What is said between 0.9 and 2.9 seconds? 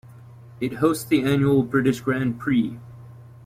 the annual British Grand Prix.